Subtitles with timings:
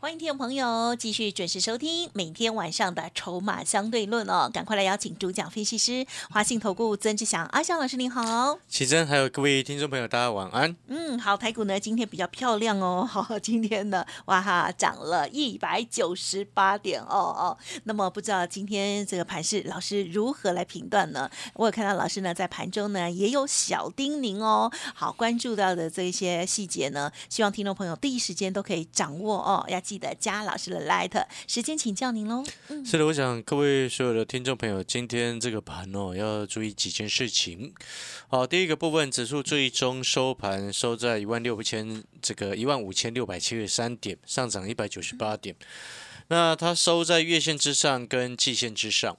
[0.00, 10.76] 欢迎听众朋友继续准时收听每天晚上的筹码相对论哦，赶快来邀请主讲分析师华信投顾曾志祥阿祥老师您好，奇珍还有各位听众朋友大家晚安。
[10.86, 21.28] 嗯，好，台股呢今天比较漂亮哦，好， 今天呢哇哈涨了一百九十八点哦哦，那么不知道今天这个盘势老师如何来评断呢？
[21.54, 29.82] 我有看到老师呢在盘中呢也有小叮咛哦，好，关注到的这一些细节呢，希望听众朋友第一时间都可以掌握哦，要。
[29.88, 32.44] 记得加老师的 light，时间请教您喽。
[32.68, 37.72] 嗯，是的，我想各位所有的听众朋友，今天这个盘哦，要注意几件事情。
[38.28, 45.56] 好，第一个部分，指数最终收盘收在一万六千这个一万五千六百七十三点，上涨一百九十八点。
[46.26, 49.16] 那它收在月线之上跟季线之上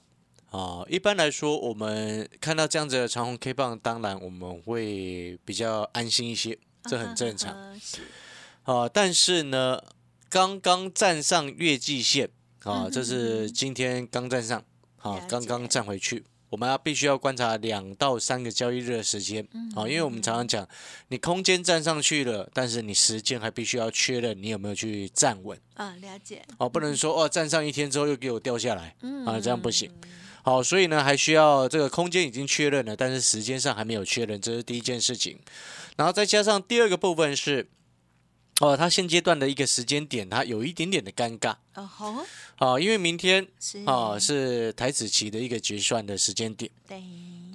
[0.52, 0.84] 啊。
[0.88, 7.76] 一般来说，我们看到这样子的长红 K 棒，当然我们会比较安心一些，这很正常。
[8.62, 9.82] 啊，但是呢。
[10.30, 12.30] 刚刚站上月季线
[12.62, 14.62] 啊，这是今天刚站上
[14.98, 16.24] 啊，刚刚站回去。
[16.50, 20.68] 我们要必须要观察两到三个交易日的时间啊，因为我们常常讲，
[21.08, 28.94] 你空间站上去了，但是你时间还必须要确认你有没有去站稳啊，了解哦，不能说哦站上一天之后又给我掉下来
[29.26, 29.90] 啊，这样不行。
[30.42, 35.36] 好，所以呢还需要这个空间已经确认了，但是时间上还没有确认，这是第一件事情。
[35.96, 37.68] 然后再加上第二个部分是。
[38.60, 41.56] 哦，它现阶段的一个时间点，它有一点点的尴尬。
[42.58, 43.46] 哦因为明天
[43.86, 46.70] 哦是台子期的一个结算的时间点。
[46.86, 47.02] 对。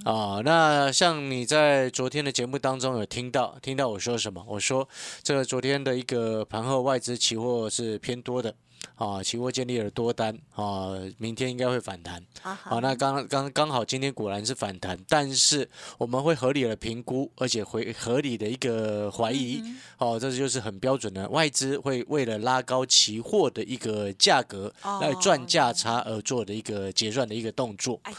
[0.03, 4.43] 啊，那像你在昨天的节目当中有听到听到我说什么？
[4.47, 4.87] 我说
[5.23, 8.55] 这个昨天的一个盘后外资期货是偏多的。
[8.95, 12.23] 啊，期货建立了多单啊，明天应该会反弹。
[12.41, 19.61] 好，那刚刚刚好今天果然是反弹，但是我们会合理的评估，而且会合理的一个怀疑。
[19.97, 27.99] 哦，这就是很标准的外资会为了拉高期货的一个价格来赚价差而做的一个结算的一个动作。
[28.03, 28.17] 哎呀。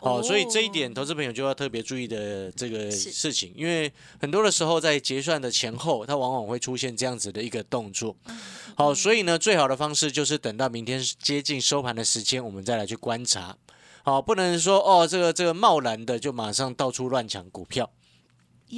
[0.00, 8.14] 哦，所以这一点，投资朋友就要特别注意的这个事情，因为很多的时候在结算的前后，它往往会出现这样子的一个动作。
[8.76, 13.56] 好，所以呢，最好的方式就是等到明天接近收盘的时间，我们再来去观察。
[14.02, 17.90] 好，不能说哦，这个这个贸然的就马上到处乱抢股票。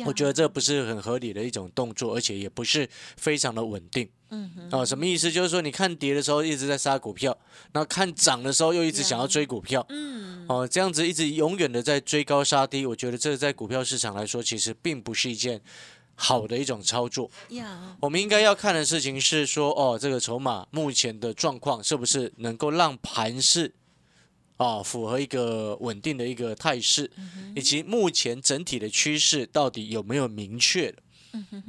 [0.07, 4.09] 我觉得这不是很合理的一种动作，而且也不是非常的稳定。
[4.31, 4.51] 嗯
[4.87, 5.33] 什么意思？
[5.33, 7.37] 就是说，你看跌的时候一直在杀股票，
[7.73, 9.85] 然后看涨的时候又一直想要追股票。
[9.89, 15.59] 嗯，哦，这样子一直永远的在追高杀低，我觉得这在股票市场来说，其实并不是一件
[16.15, 17.31] 好的一种操作。
[17.51, 23.73] 呀，我们应该要看的事情是说，哦，这个筹码目前的状况是不是能够让盘势。
[24.59, 27.09] 啊，符合一个稳定的一个态势，
[27.55, 31.03] 以及目前整体的趋势到底有没有明确的？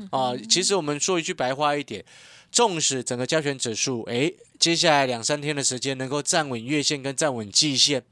[0.09, 2.03] 啊，其实我们说一句白话一点，
[2.51, 8.03] 纵使整个加权指数，哎，接下来两三天的时间能够站稳月线跟站稳季线，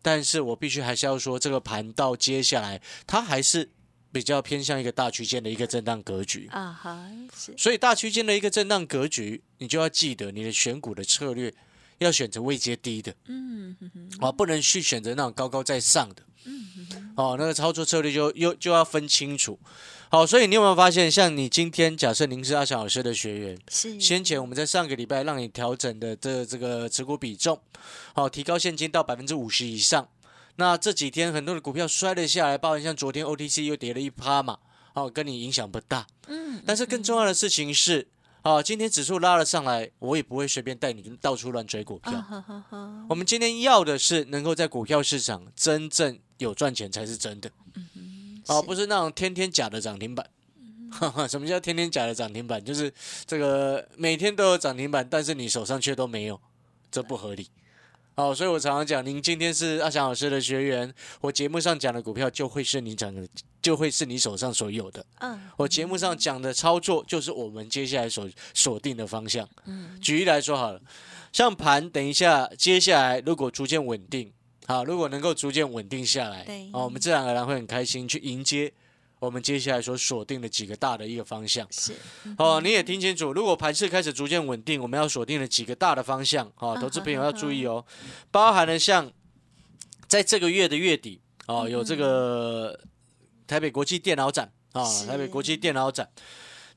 [0.00, 3.68] 但是我必须还是要说，这个盘到接下来它还是
[4.10, 7.10] 比较偏向一个大区间的一个震荡格局啊，哈，
[7.58, 11.52] 所以大区间的一个震荡格局，你就要记得你的选股的策略。
[11.98, 13.76] 要选择位阶低的，嗯，
[14.20, 19.58] 哦，不能去选择那种高高在上的，嗯，哦，那个操作策略就又就要分清楚。
[20.08, 27.60] 好，所以你有没有发现，像你今天假设您是阿翔老师的学员，是先前我们在上个礼拜让你调整的这这个持股比重，
[28.14, 30.08] 好，提高现金到百分之五十以上。
[30.56, 34.58] 那这几天很多的股票摔了下来，包括像昨天 OTC 又跌了一趴嘛，
[34.92, 38.06] 哦，跟你影响不大，嗯，但是更重要的事情是。
[38.46, 42.24] 好，今天指数拉了上来，我也不会随便带你到处乱追股票。
[43.08, 47.50] 我们今天要的是能够在股票市场真正有赚钱才是真的。
[48.46, 50.24] 哦，不是那种天天假的涨停板。
[51.28, 52.64] 什么叫天天假的涨停板？
[52.64, 52.94] 就是
[53.26, 56.40] 这个每天都有涨停板，但是你手上却都没有，
[56.88, 57.48] 这不合理。
[58.16, 63.26] 好，所以我常常讲，您今天是阿翔老师的学员，我节目上讲的股票就会是你讲的。
[63.62, 65.04] 就会是你手上所有的。
[65.18, 69.48] 嗯，我节目上讲的操作，就是我们接下来所锁定的方向。
[69.64, 70.80] 嗯，举例来说好了，
[71.32, 74.32] 像盘，等一下，接下来如果逐渐稳定，
[74.68, 78.72] 好，如果能够逐渐稳定下来，对，哦，我们自然而然会很开心去迎接
[79.26, 81.66] 我们接下来所锁定的几个大的一个方向。
[81.70, 81.92] 是，
[82.38, 87.84] 哦，你也听清楚，如果盘势开始逐渐稳定，我们要锁定的几个大的方向，哦，投资朋友要注意哦，
[88.30, 89.12] 包含了像
[90.08, 92.80] 在这个月的月底，哦，有这个。
[93.48, 96.10] 台北国际电脑展啊，是台北国际电脑展。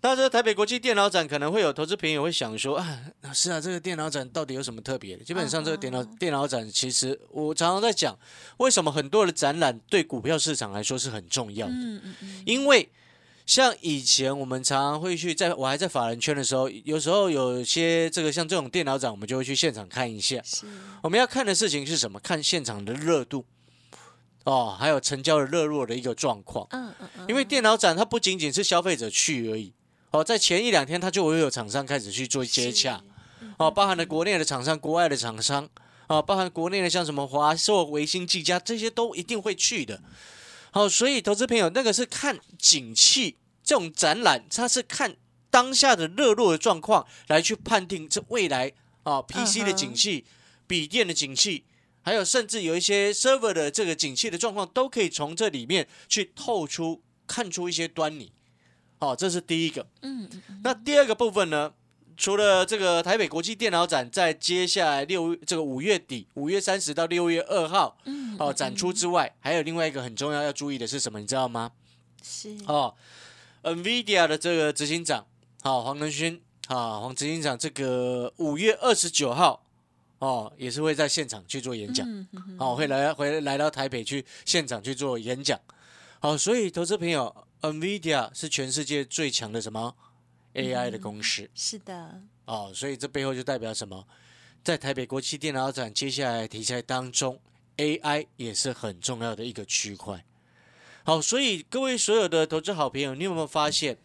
[0.01, 5.23] 那这台北国际电脑展可能会有投资朋友会想说啊，老师啊，这个电脑展到底有什么特别的？
[5.25, 8.17] 基本上这个电脑、嗯电脑展，其实我常常在讲，
[8.57, 12.89] 为什么很多的展览对股票市场来说是很重要的，嗯嗯嗯，因为
[13.45, 20.41] 像以前我们常常会去，在我还在法人圈的时候，有时候有些这个像这种电脑展，我们就会去现场看一下。
[21.01, 22.17] 我们要看的事情是什么？
[22.21, 23.43] 看现场的热度
[24.45, 26.65] 哦，还有成交的热络的一个状况。
[26.69, 29.73] 嗯嗯嗯，因为电脑展它不仅仅是消费者去而已，
[30.11, 33.03] 哦，在前一两天它就会有厂商开始去做接洽，
[33.57, 35.69] 哦，包含了国内的厂商、国外的厂商，
[36.07, 40.01] 哦，包含国内的像什么华硕、维新、技嘉这些都一定会去的。
[40.71, 45.15] 好、所以投资朋友那个是看景气，这种展览它是看
[45.49, 48.71] 当下的热络的状况来去判定这未来
[49.03, 50.25] 啊、PC 的景气、
[50.67, 51.65] 笔电的景气。
[52.01, 58.31] 还有，甚至有一些 server 的这个景气的状况，都可以从这里面去透出、看出一些端倪。
[58.99, 59.87] 好、这是第一个。
[60.01, 60.29] 嗯
[60.63, 61.73] 那第二个部分呢？
[62.17, 71.17] 除了这个台北国际电脑展在接下来六这个五月底，五月三十到六月二号嗯哦展出之外，还有另外一个很重要要注意的是什么？
[71.21, 71.71] 你知道吗？
[72.21, 72.93] 是，哦
[73.63, 75.25] ，NVIDIA 的这个执行长，
[75.61, 79.63] 好、黄仁勋，啊，黄执行长，这个五月二十九号，
[80.17, 85.57] 哦，也是会在现场去做演讲，嗯嗯嗯好、会来回来到台北去现场去做演讲，
[86.19, 89.95] 好、所以投资朋友，NVIDIA 是全世界最强的什么
[90.53, 94.07] AI 的公司，是的，哦，所以这背后就代表什么？
[94.63, 97.39] 在台北国际电脑展接下来的题材当中
[97.77, 100.25] ，AI 也是很重要的一个区块。
[101.05, 103.97] 好，所以各位所有的投资好朋友，你有没有发现，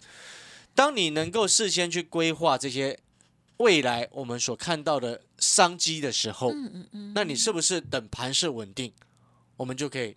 [0.74, 2.98] 当你能够事先去规划这些
[3.56, 8.92] 未来我们所看到的商机的时候，嗯嗯嗯，那你是不是等盘势稳定，
[9.56, 10.16] 我们就可以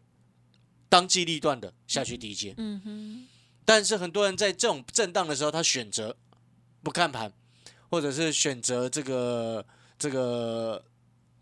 [0.89, 2.53] 当机立断的下去低接？
[2.57, 3.27] 嗯哼，
[3.65, 6.15] 但是很多人在这种震荡的时候，他选择
[6.81, 7.31] 不看盘，
[7.89, 9.65] 或者是选择这个
[9.99, 10.83] 这个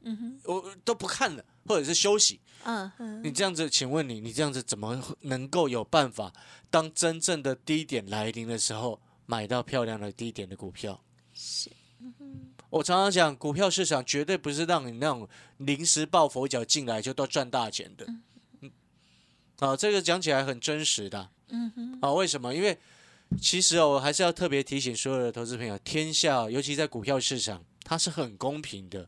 [0.02, 2.40] 嗯哼，我都不看了，或者是休息。
[2.64, 6.34] 嗯哼，你这样子，请问你，你这样子怎么能够有办法，
[6.72, 11.00] 当真正的低点来临的时候，买到漂亮的低点的股票？
[11.36, 11.70] 是，
[12.72, 18.06] 我常常讲，股票市场绝对不是让你那种临时抱佛脚进来就都赚大钱的。
[18.08, 18.24] 嗯，
[19.60, 21.30] 啊，这个讲起来很真实的。
[21.50, 22.54] 嗯哼，啊，为什么？
[22.54, 22.78] 因为
[23.40, 29.08] 其实哦，我还是要特别提醒所有的投资朋友，天下尤其在股票市场，它是很公平的。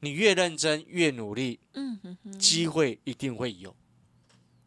[0.00, 3.74] 你越认真，越努力，嗯哼哼，机会一定会有。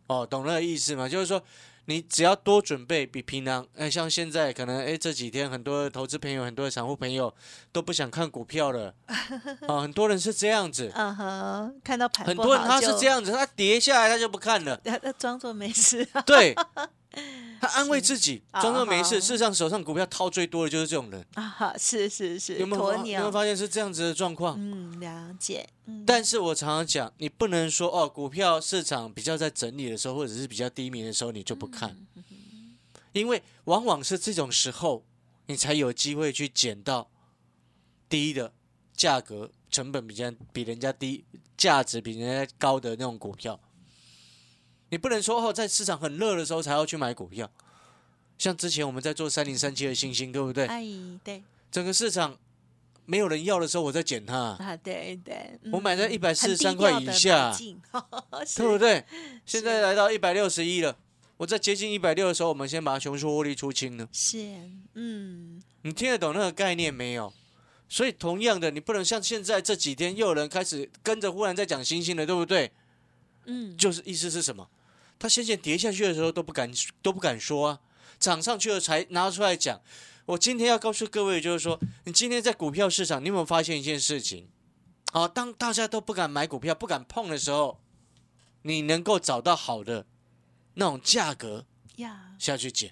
[0.07, 1.07] 哦，懂那个意思吗？
[1.07, 1.41] 就是说，
[1.85, 7.33] 你只要多准备，比平常，哎，像现在可能，哎，这几天很多投资朋友、很多的散户朋友
[7.71, 8.93] 都不想看股票了。
[9.05, 14.79] 啊， 很多人是这样子，嗯哼，看到盘很多人他是这，样子，他跌下来他就不看了。
[14.85, 16.55] 他 他装作没事，对，
[17.61, 19.21] 他安慰自己，啊装作没事。
[19.21, 21.23] 事实上，手上股票套最多的就是这种人。
[21.35, 24.55] 啊，哈是是是，有没有鸵发有没有，发现是这样子的状况？
[24.57, 32.23] 嗯，了解，嗯，但是我常常讲，你不能说哦，股票市场比较在整理的时候，或者是比较低迷的时候，你就不看，嗯
[33.13, 35.05] 因为往往是这种时候，
[35.45, 37.11] 你才有机会去捡到
[38.09, 38.51] 低的
[38.95, 41.23] 价格、成本比较比人家低、
[41.55, 43.59] 价值比人家高的那种股票。
[44.91, 47.49] 你不能说哦，在市场很热的时候才要去买股票，
[48.37, 50.65] 像之前我们在做三零三七的星星，对不对？
[50.67, 50.85] 哎，
[51.23, 52.37] 对整个市场
[53.05, 54.37] 没有人要的时候，我在捡它。
[54.37, 57.55] 啊，对对，我买在一百四十三块以下
[58.55, 59.05] 对不对？
[59.45, 60.97] 现在来到一百六十一了，
[61.37, 64.07] 我在接近一百六的时候，我们先把熊出获利出清了。
[64.11, 64.37] 是，
[64.95, 67.31] 嗯，你听得懂那个概念没有？
[67.87, 72.71] 所以同样的，你不能像现在这几天又有人开始跟着忽然在讲星星了，对不对？
[73.45, 74.67] 嗯，就是意思是什么？
[75.21, 76.71] 他先前跌下去的时候都不敢
[77.03, 77.79] 都不敢说啊，
[78.19, 79.79] 涨上去了才拿出来讲。
[80.25, 84.49] 我今天要告诉各位，就是说，你今天在股票市场，你有没有发现一件事情？
[85.11, 87.79] 好，当大家都不敢买股票、不敢碰的时候，
[88.63, 90.07] 你能够找到好的
[90.73, 91.65] 那种价格
[91.97, 92.91] 呀下去捡。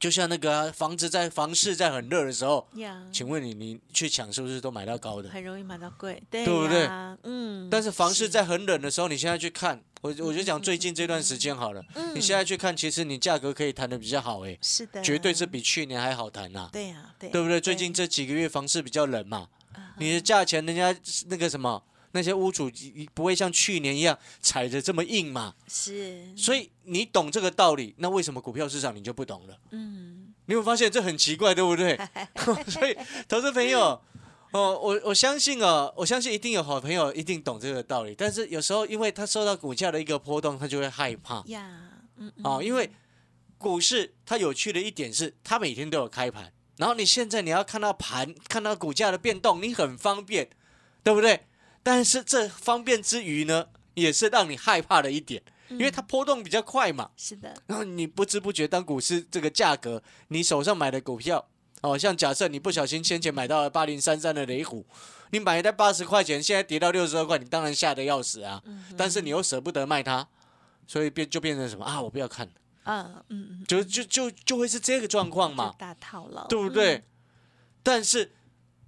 [0.00, 5.30] 就像那个啊、房子在房市在很热的时候，呀，请问你你去抢是不是都买到高的？
[5.30, 6.88] 很容易买到贵，对对不对？
[7.22, 17.58] 嗯，但是房市在很冷的时候，你现在去看，我我就讲最近这段时间好了，嗯你现在去看，其实你价格可以谈的比较好诶，是的，绝对是比去年还好谈呐、对呀，对对不对？
[17.58, 20.94] 最近这几个月房市比较冷嘛，啊你的价钱人家
[21.28, 21.82] 那个什么
[22.12, 22.70] 那些屋主
[23.14, 29.56] 不会像去年一样踩着这么硬嘛，是，所以你懂这个道理，那为什么股票市场你就不懂了？
[29.70, 31.98] 嗯，你有没有发现这很奇怪，对不对？
[32.68, 32.94] 所以
[33.26, 33.98] 投资朋友。
[34.54, 41.42] 哦，我我相信哦，我相信一定有好朋友一定懂这个道理，但是有时候因为他受到股价的一个波动，他就会害怕。
[41.46, 42.88] 呀，嗯啊，因为
[43.58, 50.48] 股市它有趣的一点是，它每天都有开盘，然后你现在你要看到盘，看到股价的变动，你很方便，
[51.02, 51.46] 对不对？
[51.82, 57.10] 但是这方便之余呢，也是让你害怕的一点，因为它波动比较快嘛。
[57.16, 61.48] 是的，然后你不知不觉，当股市这个价格，你手上买的股票，
[61.84, 64.86] 哦，像假设你不小心先前买到了八零三三的雷虎，
[65.32, 68.62] 你买在八十块钱，现在跌到六十二块，你当然吓得要死啊。
[68.96, 70.26] 但是你又舍不得卖它，
[70.86, 72.00] 所以变就变成什么啊？
[72.00, 72.52] 我不要看了，
[72.84, 77.04] 嗯嗯嗯，就就就就会是这个状况嘛就，大套牢，对不对？
[77.82, 78.32] 但是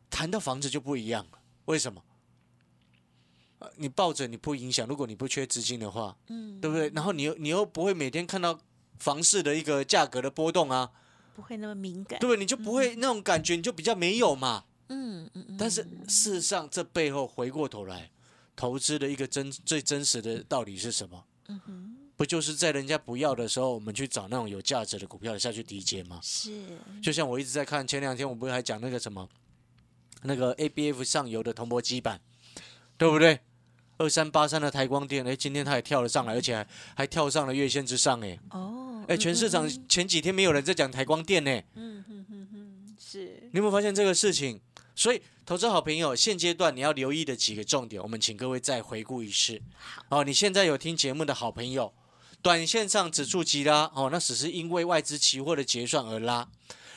[0.08, 2.02] 谈到房子就不一样了，为什么？
[3.58, 6.56] 呃你抱着你不影响，如果你不缺资金的话，嗯？
[6.56, 6.90] 嗯，对不对？
[6.94, 8.58] 然后你又你又不会每天看到
[8.98, 10.90] 房市的一个价格的波动啊，
[11.36, 12.34] 不会那么敏感，对？
[12.38, 14.64] 你就不会那种感觉，你就比较没有嘛。
[14.88, 18.10] 嗯嗯嗯，但是事实上，这背后回过头来，
[18.56, 21.24] 投资的一个真最真实的道理是什么？
[21.48, 26.18] 嗯哼，不就是在人家不要的时候，我们去找那种有价值的股票下去低接吗？
[26.22, 29.28] 是，就像我一直在看，前两天我不是还讲那个什么，
[30.22, 32.18] 那个 ABF 上游的铜箔基板，
[32.96, 33.40] 对不对？
[33.98, 44.60] 二三八三的台光电，哎，今天它也跳了上来，而且还还跳上了月线之上，哎，哦，哎，全市场前几天没有人在讲台光电呢，嗯哼哼哼，是，你有没有发现这个事情？
[44.94, 49.60] 所以，投资好朋友，现阶段你要留意的几个重点，我们请各位再回顾一次。
[50.08, 51.92] 哦，你现在有听节目的好朋友，
[52.40, 56.48] 短线上指数急拉，哦，那只是因为外资期货的结算而拉。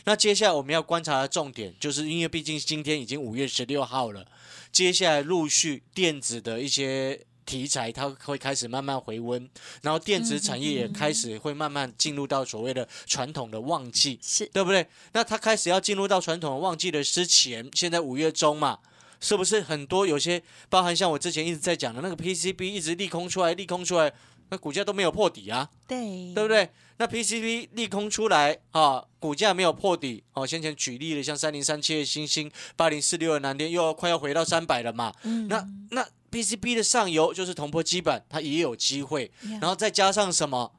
[0.05, 4.25] 那接下来我们要观察的重点，就是因为毕竟今天已经五月十六号了，
[4.71, 9.49] 接下来陆续电子的一些题材，它会开始慢慢回温，
[9.81, 14.19] 然后电子产业也开始会慢慢进入到所谓的传统的旺季。
[14.21, 14.85] 是，对不对？
[15.13, 18.79] 那它开始要进入到传统的旺季的之前，现在五月中嘛，
[19.19, 24.13] 是不是很多有些包含像我之前一直在讲的那个 PCB 一直利空出来，利空出来，
[24.49, 26.69] 那股价都没有破底啊，对，对不对？
[26.99, 30.45] 那 PCB 利空出来啊，股价没有破底哦。
[30.45, 40.73] 先前举例的像三零三七的星星，八零四六的南电又要快要回到三百了嘛，嗯，那那 PCB 的上游就是铜箔基板，它也有机会，然然后再加上什么？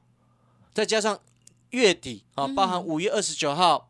[0.74, 1.18] 再加上
[1.70, 3.88] 月底啊，包含五月二十九号。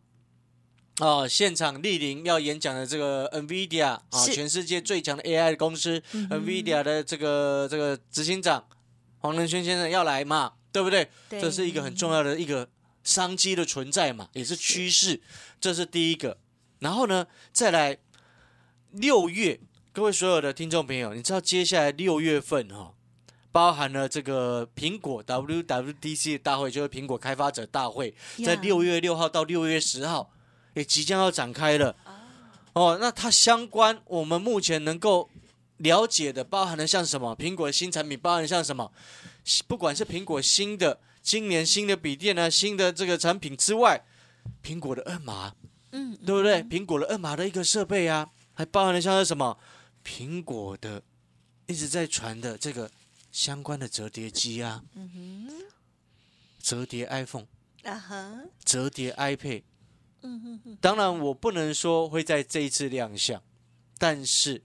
[1.00, 8.62] 哦，现场莅临要演讲的这个 NVIDIA 啊，是全世界最强的 AI 公司、嗯 NVIDIA 的这个这个执行长
[9.18, 11.08] 黄仁勋先生要来嘛，对不对？
[11.28, 12.68] 对这是一个很重要的一个
[13.04, 15.20] 商机的存在嘛，也是趋势，
[15.60, 16.38] 这是第一个。
[16.80, 17.98] 然后呢，再来
[18.92, 19.60] 六月，
[19.92, 22.94] 各位所有的听众朋友，你知道接下来六月份哈、
[23.52, 30.32] 包含了这个苹果 WWDC 大会，就是苹果开发者大会，在六月六号到六月十号，
[30.74, 31.96] 也即将要展开了。
[32.04, 32.16] 啊
[32.72, 35.28] 哦，那它相关我们目前能够
[35.78, 38.92] 了解的，包含了像什么苹果的新产品，包含像什么，
[39.66, 44.04] 不管是苹果新的今年新的笔电呢，新的这个产品之外，
[44.62, 45.54] 苹果的二码，
[45.92, 46.62] 嗯，对不对？
[46.62, 49.58] 苹果的二码的一个设备啊，还包含了像是什么
[50.04, 51.02] 苹果的
[51.66, 52.90] 一直在传的这个
[53.30, 55.10] 相关的折叠机啊，嗯
[55.48, 55.64] 哼
[56.58, 57.46] 折叠 iPhone、
[57.84, 59.62] 啊哈，折叠 iPad。
[60.22, 63.42] 嗯哼哼，当然，我不能说会在这一次亮相，
[63.96, 64.62] 但是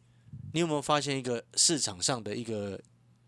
[0.52, 2.82] 你有没有发现一个市场上的一个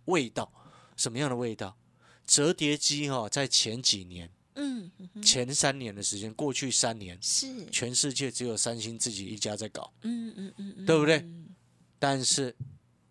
[0.05, 0.51] 味道？
[0.97, 1.77] 什么样的味道？
[2.25, 11.19] 折叠机哈、在前几年、嗯嗯，前三年的时间，过去三年，是，全世界只有三星自己一家在搞，嗯嗯嗯嗯，对不对？
[11.19, 11.55] 嗯
[11.99, 12.53] 但是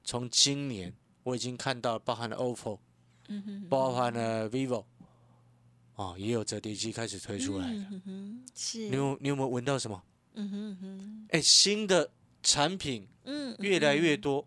[0.04, 2.78] 从今年我已经看到，包含了 OPPO，
[3.28, 4.84] 嗯哼，包含了 vivo，
[5.94, 7.72] 哦，也有折叠机开始推出来了。
[7.72, 10.02] 嗯哼哼，是，你有你有没有闻到什么？
[10.34, 12.12] 嗯哼哼，哎，新的
[12.42, 14.46] 产品嗯，越来越多，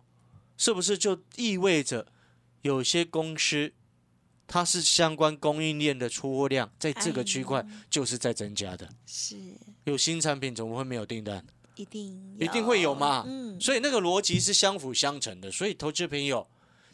[0.55, 2.07] 是不是就意味着
[2.61, 3.73] 有些公司
[4.47, 8.89] 它是相关供应链的出货量在这个区块就是在增加的？
[9.05, 9.37] 是
[9.83, 11.45] 有新产品怎么会没有订单？
[11.75, 15.49] 一定一定会有嘛嗯，所以那个逻辑是相辅相成的。
[15.49, 16.45] 所以投资朋友，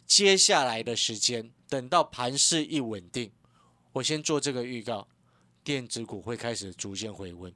[0.06, 3.32] 接下来的时间等到盘势一稳定，
[3.94, 5.08] 我先做这个预告，
[5.64, 7.52] 电子股会开始逐渐回温。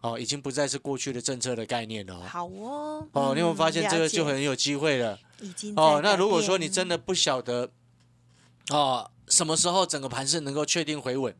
[0.00, 2.26] 哦，已经不再是过去的政策的概念了哦。
[2.26, 5.18] 好哦，哦，你有没有发现这个就很有机会了？
[5.40, 7.70] 已经哦，那如果说你真的不晓得，
[8.70, 11.34] 哦，什么时候整个盘势能够确定回稳，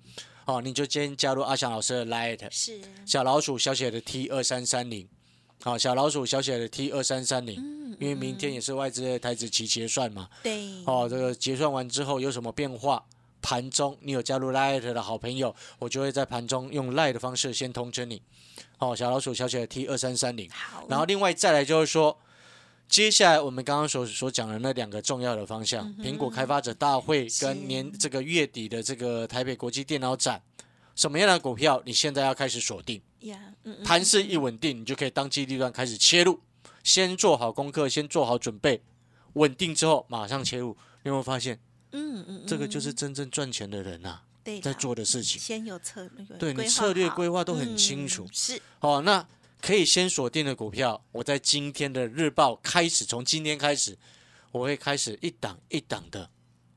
[0.46, 5.08] 哦，你就先加入阿翔老师的 Light 是小老鼠小写的 T 二三三零，
[5.62, 13.04] 好，小老鼠小写的 T 二三三零，嗯，因为明天也是外资的台子期结算嘛，对哦，这个结算完之后有什么变化？
[13.42, 18.20] 盘中你有加入 Light 的好朋友，我就会在盘中用 Light 的方式先通知你。
[18.76, 20.46] 哦，小老鼠小写的 T 二三三零。
[20.50, 22.18] 好，然后另外再来就是说，
[22.90, 30.42] 接下来我们刚刚所所讲的那两个重要的方向，苹果开发者大会跟年这个月底的这个台北国际电脑展，
[30.96, 33.00] 什么样的股票你现在要开始锁定？
[33.84, 36.40] 盘势一稳定，你就可以当机立断开始切入，
[36.82, 38.82] 先做好功课，先做好准备，
[39.34, 40.76] 稳定之后马上切入。
[41.04, 41.60] 你有没有发现，
[41.92, 45.40] 嗯嗯，这个就是真正赚钱的人呐、对在做的事情。
[45.40, 48.24] 先有策略，对你策略规划都很清楚。
[48.24, 48.62] 嗯是。
[48.80, 49.24] 哦，那
[49.60, 53.96] 可以先锁定的股票，我在今天的日报开始，从今天开始，
[54.52, 56.30] 我会开始一档一档的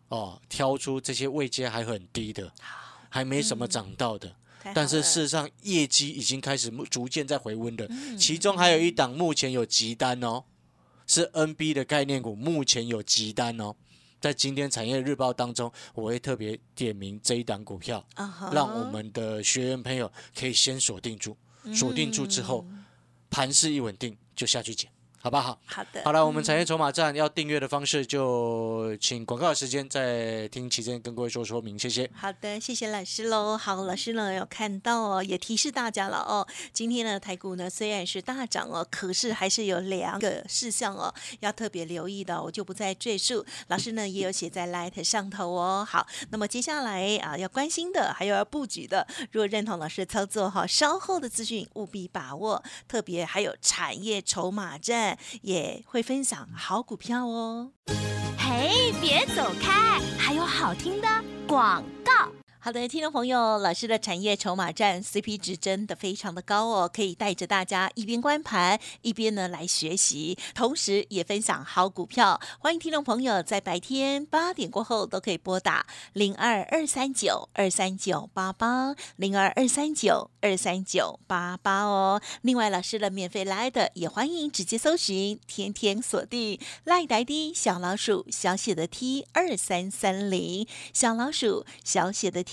[0.09, 2.51] 哦，挑出这些位阶还很低的，
[3.09, 4.35] 还没什么涨到的。
[4.73, 10.43] 但是事实上，业绩已经开始逐渐在回温的，嗯其中还有一档目前有急单哦，
[11.05, 13.75] 是 NB 的概念股，目前有急单哦。
[14.21, 18.05] 在今天产业日报当中，我会特别点名这一档股票，
[18.53, 21.35] 让我们的学员朋友可以先锁定住，
[21.72, 22.84] 锁定住之后，嗯。
[23.29, 24.91] 盘势一稳定就下去捡，
[25.24, 25.58] 好不好？
[25.65, 32.12] 好的，好了，我们产业筹码站要订阅的方式，就请广告时间再听期间跟各位做说明，谢谢。
[32.13, 33.58] 好的，谢谢老师喽。
[33.58, 36.46] 好，老师呢有看到哦，也提示大家了哦。
[36.74, 43.46] 今天呢，台股呢虽然是大涨哦，可是还是有两个事项哦要特别留意的，我就不再赘述。
[43.70, 45.88] 老师呢也有写在 Light 上头哦。
[45.89, 52.62] 好，那么接下来啊要关心的，还有要布局的，如果认同老师的操作哈，稍后的资讯务必把握。
[52.89, 57.72] 特别还有产业筹码站也会分享好股票哦。
[58.38, 61.08] 嘿，别走开，还有好听的
[61.48, 62.32] 广告。
[62.65, 72.39] 好的，听众朋友，老师的产业筹码战 CP 值真的非常的高哦，可以带着大家一边观盘，一边呢来学习，同时也分享好股票。
[72.60, 82.22] 欢迎听众朋友在白天八点过后都可以拨打零二二三九二三九八八零二二三九二三九八八哦。
[82.43, 92.52] 另外，老师的免费来的也欢迎直接搜寻，天天锁定赖呆的小老鼠小写的 T 二三三零小老鼠小写的 T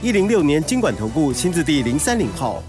[0.00, 2.62] 一零六年经管投顾新字第零三零号。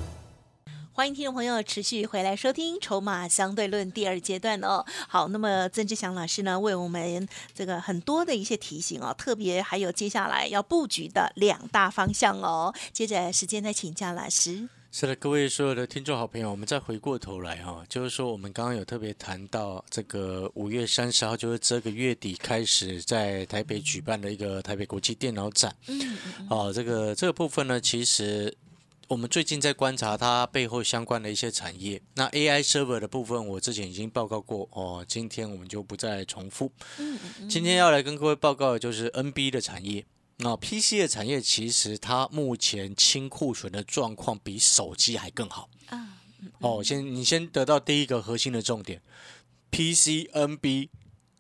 [0.92, 4.84] 欢迎听众朋友持续回来收听《筹码相对论》第二阶段哦。
[5.08, 12.74] 好，那么曾志祥老师呢，为我们这个很多的一些提醒哦，特别还有接下来要布局的两大方向哦。
[12.92, 14.68] 接着时间再请教老师。
[14.91, 25.73] 是的，各位所有的听众好朋友，我们再回过头来哈、就是说我们刚刚有特别谈到这个五月三十号，就是这个月底开始在台北举办的一个台北国际电脑展。
[25.88, 26.17] 嗯，
[26.49, 28.52] 哦，这个这个部分呢，其实
[29.08, 32.02] 我们最近在观察它背后相关的一些产业。
[32.15, 36.71] 那 AI server 的部分，我之前已经报告过哦，今天我们就不再重复。
[36.97, 40.04] 嗯嗯今天要来跟各位报告的就是 NB 的产业。
[40.39, 45.69] 那 PC 的产业其实它目前清库存的状况比手机还更好。
[45.88, 46.17] 啊，
[46.60, 49.02] 哦，先你先得到第一个核心的重点
[49.69, 50.89] ，PC、NB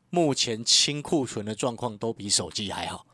[0.09, 3.05] 目前清库存的状况都比手机还好。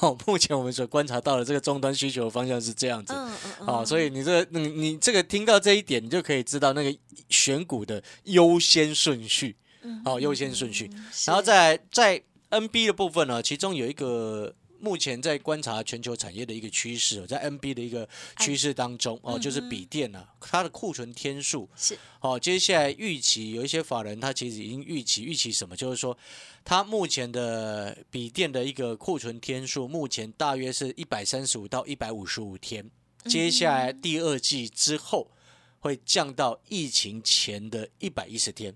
[0.00, 3.14] 哦，目前我们所观察到的这个终端需求的方向是这样子。
[3.60, 9.56] 哦，所以你这你你这个听到这一点，你就可以知道那个选股的优先顺序。
[10.04, 10.90] 哦，优先顺序。
[11.26, 18.06] 然后在在 NB 的部分呢，其中有一个目前在观察全球产业的一个趋势哦，在 NB 的一个
[18.40, 21.96] 趋势当中哦，就是笔电啊，它的库存天数是。
[22.20, 26.18] 哦，接下来预期有一些法人他其实已经预期预期什么，就是说
[26.64, 32.90] 它目前的笔电的一个库存天数，目前大约是一百三十五到一百五十五天，
[33.26, 35.30] 接下来第二季之后
[35.78, 38.74] 会降到疫情前的一百一十天，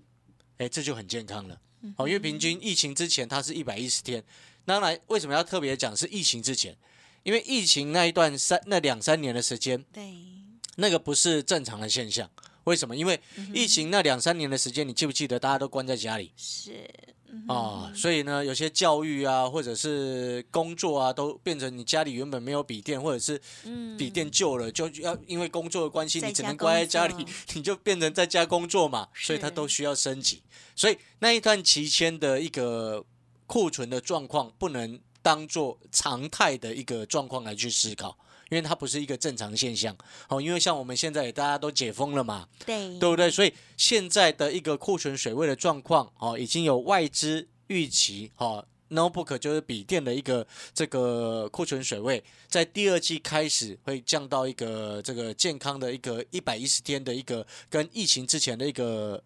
[0.57, 1.59] 哎，这就很健康了。
[1.95, 4.21] 哦，因为平均疫情之前它是一百一十天，
[4.67, 6.75] 当然为什么要特别讲是疫情之前？
[7.23, 10.13] 因为疫情那一段三那两三年的时间，对，
[10.75, 12.29] 那个不是正常的现象。
[12.65, 12.93] 为什么？
[12.93, 13.17] 因为
[13.53, 16.85] 疫情那两三年的时间，你记不记得大家都关在家里是
[17.47, 17.89] 啊？
[17.95, 23.41] 所以呢，有些教育啊，或者是工作啊，都变成你家里原本没有笔电，或者是
[23.97, 30.43] 笔电旧了，就要因为工作的关系，你只能关在家里，你就变成在家工作嘛，所以它都需要升级。
[30.75, 33.05] 所以那一段期间的一个
[33.47, 38.15] 库存的状况，不能当做常态的一个状况来去思考。
[38.49, 39.93] 因为它不是一个正常现象。
[40.29, 43.29] 哦，因为像我们现在大家都解封了嘛，对对不对？
[43.29, 48.65] 所以现在的一个库存水位的状况，哦，已经有外资预期，哦。
[48.89, 59.21] Notebook 就是笔电的一个这个库存水位，在第二季开始会降到一个这个健康的一个一百一十天的一个跟疫情之前的一个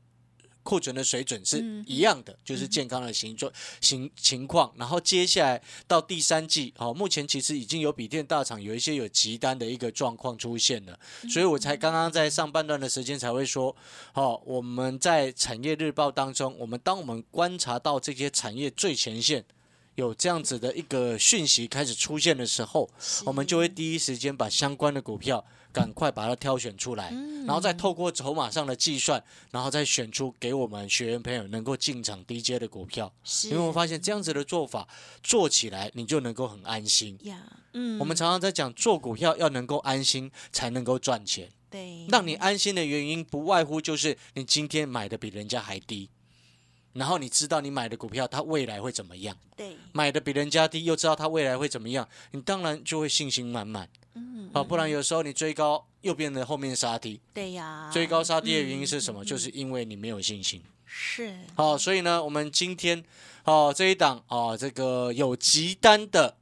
[0.63, 4.71] 库存的水准是一样的，就是健康的形状形情况。
[4.77, 13.75] 然后接下来到第三季，哦，目前其实已经有笔电大厂有一些有急单的一个状况出现了，所以我才刚刚在上半段的时间才会说，
[14.13, 19.43] 哦，我们在产业日报当中，我们当我们观察到这些产业最前线。
[19.95, 22.89] 有这样子的一个讯息开始出现的时候，
[23.25, 27.11] 我们就会第一时间把相关的股票赶快把它挑选出来，
[27.45, 33.11] 然后再透过筹码上的计算，然后再选出给我们学员朋友能够进场低阶的股票。
[33.45, 34.87] 因为我发现这样子的做法
[35.23, 37.41] 做起来，你就能够很安心呀。
[37.73, 41.49] 嗯，我们常常在讲做股票要能够安心才能够赚钱。
[41.69, 46.09] 对，让你安心的原因不外乎就是你今天买的比人家还低。
[46.93, 49.35] 然后你知道你买的股票它未来会怎么样？
[49.55, 53.87] 对，买的比人家低，又知道它未来会怎么样，你当然就会信心满满。
[54.13, 57.21] 嗯，啊，不然有时候你追高又变得后面杀低。
[57.33, 59.23] 对呀，追高杀低的原因是什么？
[59.23, 60.61] 就是因为你没有信心。
[60.85, 61.33] 是。
[61.55, 63.01] 好，所以呢，我们今天
[63.45, 66.35] 哦这一档哦这个有极单的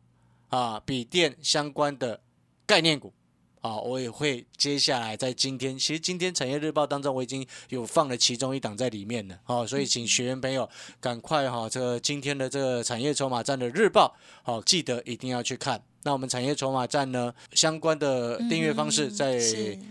[0.50, 2.20] 啊笔电相关的
[2.66, 3.14] 概念股。
[3.62, 10.68] 啊，我也会接下来在今天，其实今天产业日报当中我已经有放了其中一档在里面了，哦，所以请学员朋友
[11.00, 15.82] 赶快哈，这个今天的这个产业筹码站的日报，好，记得一定要去看。
[16.04, 19.38] 那我们产业筹码站呢相关的订阅方式，再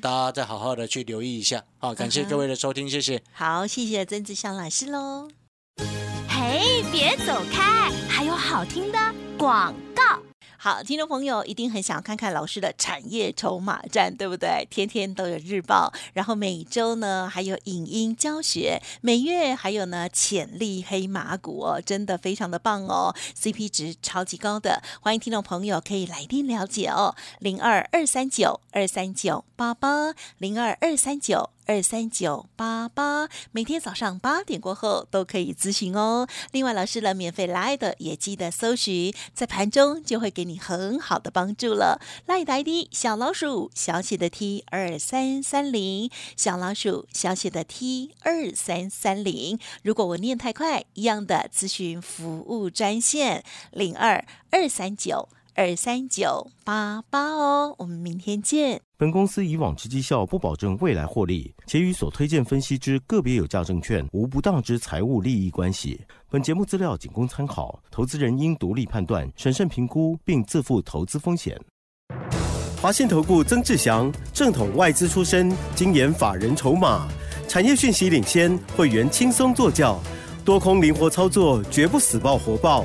[0.01, 1.63] 大家再好好的去留意一下。
[1.77, 3.23] 好，感谢各位的收听，谢谢。
[3.33, 5.29] 好，谢谢曾志祥老师喽。
[6.27, 8.99] 嘿，别走开，还有好听的
[9.37, 10.28] 广告。
[10.61, 14.67] 好，听众朋友一定很想看看老师的产业筹码战，对不对？
[14.69, 31.51] 天天都有日报，然后每周呢还有影音教学，每月还有呢潜力黑马股哦，真的非常的棒哦，CP 值超级高的，欢迎听众朋友可以来电了解哦，零二二三九二三九八八零二二三九。
[31.69, 36.27] 二三九八八，每天早上八点过后都可以咨询哦。
[36.51, 42.01] 另外，老师的免费来的也记得搜寻，在盘中就会给你很好的帮助了。
[42.25, 49.59] 来的 ID 小老鼠小写的 T 二三三零，小老鼠小写的 T 二三三零。
[49.83, 55.29] 如果我念太快，一样的咨询服务专线零二二三九
[55.59, 57.75] 二三九八八哦。
[57.79, 58.81] 我们明天见。
[58.97, 66.01] 本公司以往之绩效不保证未来获利，且与所推荐分析之个别有价证券无不当之财务利益关系。
[66.31, 71.61] 本节目资料仅供参考，投资人应独立判断、审慎评估，并自负投资风险。
[72.81, 77.09] 华信投顾曾志祥，正统外资出身，精研法人筹码，
[77.49, 80.01] 产业讯息领先，会员轻松做教，
[80.45, 82.85] 多空灵活操作，绝不死爆活爆，